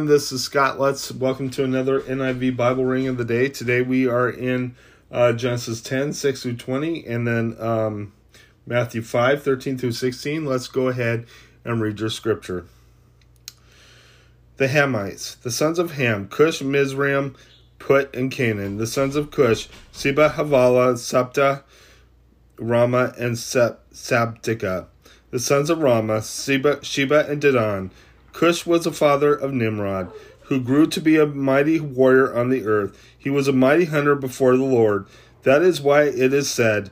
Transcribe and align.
everyone. 0.00 0.06
This 0.06 0.32
is 0.32 0.42
Scott 0.42 0.80
Lutz. 0.80 1.12
Welcome 1.12 1.50
to 1.50 1.64
another 1.64 2.00
NIV 2.00 2.56
Bible 2.56 2.84
Ring 2.84 3.06
of 3.06 3.18
the 3.18 3.24
Day. 3.24 3.48
Today 3.48 3.82
we 3.82 4.06
are 4.06 4.30
in 4.30 4.74
uh, 5.10 5.32
Genesis 5.32 5.82
10, 5.82 6.12
6 6.14 6.42
through 6.42 6.56
20, 6.56 7.06
and 7.06 7.26
then 7.26 7.56
um, 7.60 8.12
Matthew 8.66 9.02
5, 9.02 9.42
13 9.42 9.76
through 9.76 9.92
16. 9.92 10.46
Let's 10.46 10.68
go 10.68 10.88
ahead 10.88 11.26
and 11.64 11.80
read 11.82 12.00
your 12.00 12.08
scripture. 12.08 12.66
The 14.56 14.68
Hamites, 14.68 15.40
the 15.42 15.50
sons 15.50 15.78
of 15.78 15.92
Ham, 15.92 16.28
Cush, 16.28 16.62
Mizraim, 16.62 17.34
Put, 17.78 18.14
and 18.14 18.30
Canaan. 18.30 18.78
The 18.78 18.86
sons 18.86 19.16
of 19.16 19.30
Cush, 19.30 19.68
Seba, 19.92 20.30
Havilah, 20.30 20.94
Sabtah, 20.94 21.62
Raamah, 22.60 23.16
and 23.16 23.36
Sabteka. 23.36 24.86
The 25.30 25.38
sons 25.38 25.70
of 25.70 25.78
Raamah, 25.78 26.44
Sheba, 26.44 26.84
Sheba 26.84 27.26
and 27.28 27.40
Dedan. 27.40 27.90
Cush 28.32 28.66
was 28.66 28.84
the 28.84 28.92
father 28.92 29.34
of 29.34 29.52
Nimrod, 29.52 30.12
who 30.42 30.60
grew 30.60 30.86
to 30.86 31.00
be 31.00 31.16
a 31.16 31.26
mighty 31.26 31.80
warrior 31.80 32.36
on 32.36 32.50
the 32.50 32.66
earth. 32.66 32.96
He 33.16 33.30
was 33.30 33.48
a 33.48 33.52
mighty 33.52 33.86
hunter 33.86 34.14
before 34.14 34.56
the 34.56 34.64
Lord. 34.64 35.06
That 35.42 35.62
is 35.62 35.80
why 35.80 36.02
it 36.02 36.34
is 36.34 36.50
said, 36.50 36.90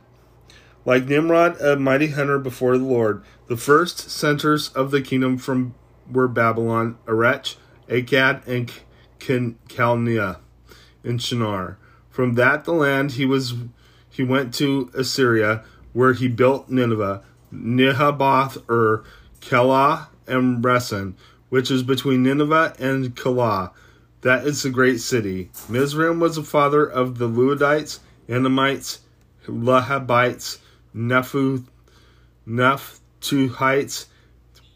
like 0.84 1.06
Nimrod, 1.06 1.60
a 1.60 1.76
mighty 1.76 2.08
hunter 2.08 2.38
before 2.38 2.78
the 2.78 2.84
Lord. 2.84 3.22
The 3.48 3.56
first 3.56 4.10
centers 4.10 4.70
of 4.70 4.90
the 4.90 5.02
kingdom 5.02 5.36
from 5.38 5.74
were 6.10 6.28
Babylon, 6.28 6.96
Erech, 7.06 7.56
Akkad, 7.88 8.46
and 8.46 8.72
Calneh 9.18 10.38
in 11.04 11.18
Shinar. 11.18 11.76
From 12.08 12.34
that 12.34 12.64
the 12.64 12.72
land 12.72 13.12
he 13.12 13.24
was 13.24 13.54
he 14.18 14.24
went 14.24 14.52
to 14.52 14.90
Assyria, 14.94 15.62
where 15.92 16.12
he 16.12 16.26
built 16.26 16.68
Nineveh, 16.68 17.22
Rehoboth 17.52 18.58
Ir, 18.68 19.04
Calah, 19.40 20.08
and 20.26 20.62
Resen, 20.62 21.14
which 21.50 21.70
is 21.70 21.84
between 21.84 22.24
Nineveh 22.24 22.74
and 22.80 23.14
Calah. 23.14 23.70
That 24.22 24.44
is 24.44 24.64
the 24.64 24.70
great 24.70 24.98
city. 24.98 25.50
Mizraim 25.68 26.18
was 26.18 26.34
the 26.34 26.42
father 26.42 26.84
of 26.84 27.18
the 27.18 27.28
Ludites, 27.28 28.00
Anamites, 28.28 28.98
Lehabites, 29.46 30.58
Nephu, 30.92 31.62
Naphtuhites, 32.44 34.06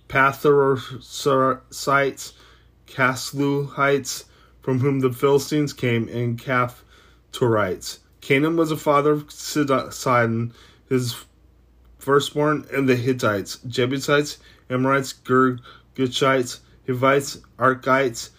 Pathrusites, 0.09 2.33
Casluhites, 2.87 4.25
from 4.61 4.79
whom 4.79 5.01
the 5.01 5.13
Philistines 5.13 5.73
came, 5.73 6.07
and 6.07 6.39
Caphtorites. 6.39 7.99
Canaan 8.23 8.57
was 8.57 8.71
the 8.71 8.77
father 8.77 9.13
of 9.13 9.31
Sidon, 9.31 10.53
his 10.89 11.17
firstborn, 11.99 12.65
and 12.73 12.89
the 12.89 12.97
Hittites, 12.97 13.59
Jebusites, 13.67 14.39
Amorites, 14.71 15.13
Girgashites, 15.13 16.61
Hivites, 16.87 17.39
Arkites, 17.59 18.31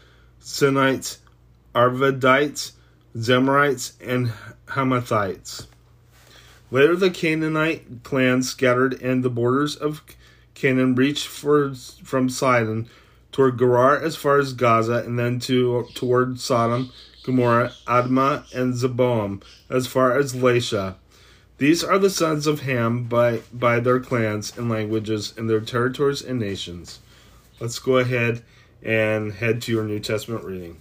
Sinites, 0.41 1.17
Arvadites, 1.75 2.71
Zemarites, 3.15 3.93
and 4.01 4.31
Hamathites. 4.67 5.67
Later, 6.71 6.95
the 6.95 7.11
Canaanite 7.11 8.03
clans 8.03 8.49
scattered, 8.49 8.99
and 9.01 9.21
the 9.21 9.29
borders 9.29 9.75
of 9.75 10.01
Canaan 10.55 10.95
reached 10.95 11.27
for, 11.27 11.73
from 11.75 12.29
Sidon 12.29 12.87
toward 13.33 13.59
Gerar 13.59 13.99
as 14.01 14.15
far 14.15 14.39
as 14.39 14.53
Gaza, 14.53 15.03
and 15.05 15.19
then 15.19 15.39
to 15.41 15.87
toward 15.93 16.39
Sodom, 16.39 16.91
Gomorrah, 17.23 17.71
Admah, 17.87 18.53
and 18.53 18.73
Zeboiim 18.73 19.41
as 19.69 19.87
far 19.87 20.17
as 20.17 20.33
Lasha. 20.33 20.95
These 21.57 21.83
are 21.83 21.97
the 21.97 22.09
sons 22.09 22.47
of 22.47 22.61
Ham 22.61 23.05
by, 23.05 23.41
by 23.53 23.79
their 23.79 23.99
clans 23.99 24.57
and 24.57 24.69
languages 24.69 25.33
and 25.37 25.49
their 25.49 25.61
territories 25.61 26.21
and 26.21 26.39
nations. 26.39 26.99
Let's 27.59 27.79
go 27.79 27.97
ahead 27.97 28.43
and 28.81 29.31
head 29.31 29.61
to 29.63 29.71
your 29.71 29.85
New 29.85 29.99
Testament 29.99 30.43
reading. 30.43 30.77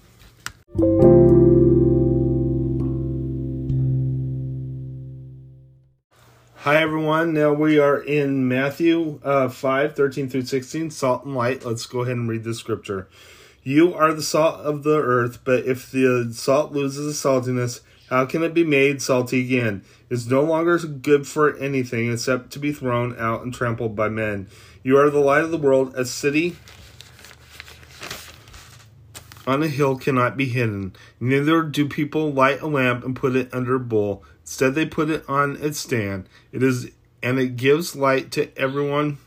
Hi, 6.62 6.80
everyone. 6.80 7.34
Now 7.34 7.52
we 7.52 7.78
are 7.78 7.98
in 7.98 8.46
Matthew 8.46 9.20
uh, 9.24 9.48
5 9.48 9.96
13 9.96 10.28
through 10.28 10.42
16, 10.44 10.90
salt 10.90 11.24
and 11.24 11.34
light. 11.34 11.64
Let's 11.64 11.86
go 11.86 12.00
ahead 12.00 12.16
and 12.16 12.28
read 12.28 12.44
the 12.44 12.54
scripture. 12.54 13.08
You 13.64 13.94
are 13.94 14.12
the 14.12 14.22
salt 14.22 14.60
of 14.60 14.82
the 14.82 14.98
earth, 14.98 15.40
but 15.44 15.64
if 15.66 15.90
the 15.90 16.32
salt 16.34 16.72
loses 16.72 17.06
its 17.06 17.24
saltiness, 17.24 17.80
how 18.10 18.26
can 18.26 18.42
it 18.42 18.54
be 18.54 18.64
made 18.64 19.00
salty 19.00 19.40
again? 19.40 19.84
It's 20.10 20.26
no 20.26 20.42
longer 20.42 20.78
good 20.78 21.26
for 21.26 21.56
anything 21.56 22.12
except 22.12 22.50
to 22.52 22.58
be 22.58 22.72
thrown 22.72 23.16
out 23.18 23.42
and 23.42 23.54
trampled 23.54 23.94
by 23.94 24.08
men. 24.08 24.48
You 24.82 24.98
are 24.98 25.10
the 25.10 25.20
light 25.20 25.44
of 25.44 25.52
the 25.52 25.58
world. 25.58 25.94
A 25.96 26.04
city 26.04 26.56
on 29.46 29.62
a 29.62 29.68
hill 29.68 29.96
cannot 29.96 30.36
be 30.36 30.46
hidden. 30.46 30.94
Neither 31.20 31.62
do 31.62 31.88
people 31.88 32.32
light 32.32 32.60
a 32.60 32.66
lamp 32.66 33.04
and 33.04 33.14
put 33.14 33.36
it 33.36 33.48
under 33.54 33.76
a 33.76 33.80
bowl. 33.80 34.24
Instead, 34.40 34.74
they 34.74 34.86
put 34.86 35.08
it 35.08 35.24
on 35.28 35.56
its 35.56 35.78
stand. 35.78 36.28
It 36.50 36.64
is, 36.64 36.90
and 37.22 37.38
it 37.38 37.56
gives 37.56 37.94
light 37.94 38.32
to 38.32 38.56
everyone 38.58 39.18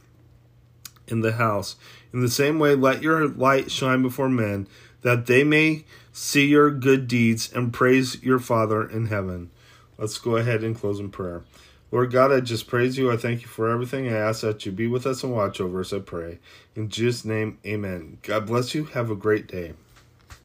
in 1.08 1.22
the 1.22 1.34
house. 1.34 1.76
In 2.14 2.22
the 2.22 2.30
same 2.30 2.60
way, 2.60 2.76
let 2.76 3.02
your 3.02 3.28
light 3.28 3.72
shine 3.72 4.02
before 4.02 4.30
men, 4.30 4.68
that 5.02 5.26
they 5.26 5.44
may 5.44 5.86
see 6.12 6.48
your 6.48 6.72
good 6.72 7.08
deeds 7.08 7.52
and 7.54 7.74
praise 7.74 8.22
your 8.24 8.40
Father 8.40 8.90
in 8.90 9.08
heaven. 9.08 9.52
Let's 9.98 10.18
go 10.18 10.38
ahead 10.38 10.64
and 10.64 10.76
close 10.76 11.00
in 11.00 11.10
prayer. 11.10 11.44
Lord 11.92 12.12
God, 12.12 12.32
I 12.32 12.40
just 12.42 12.68
praise 12.68 12.98
you. 12.98 13.12
I 13.12 13.18
thank 13.18 13.42
you 13.42 13.48
for 13.48 13.70
everything. 13.70 14.08
I 14.08 14.18
ask 14.18 14.42
that 14.42 14.66
you 14.66 14.72
be 14.72 14.88
with 14.88 15.06
us 15.06 15.24
and 15.24 15.34
watch 15.34 15.62
over 15.62 15.80
us, 15.80 15.94
I 15.94 16.00
pray. 16.00 16.40
In 16.76 16.90
Jesus' 16.90 17.24
name, 17.24 17.58
amen. 17.66 18.18
God 18.24 18.48
bless 18.48 18.76
you. 18.76 18.86
Have 18.86 19.10
a 19.10 19.16
great 19.16 19.48
day. 19.48 19.74